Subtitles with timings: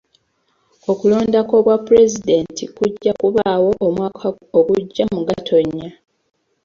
[0.91, 4.25] Okulonda kw'obwa pulezidenti kujja kubaawo omwaka
[4.57, 5.89] ogujja mu Gatonnya.